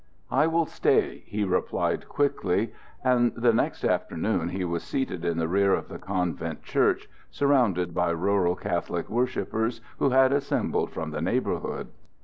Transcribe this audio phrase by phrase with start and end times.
[0.31, 5.47] "I will stay," he replied, quickly; and the next afternoon he was seated in the
[5.47, 11.21] rear of the convent church, surrounded by rural Catholic worshippers who had assembled from the
[11.21, 11.89] neighborhood.